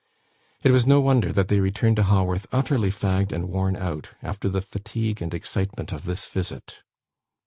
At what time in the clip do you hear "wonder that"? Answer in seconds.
0.99-1.47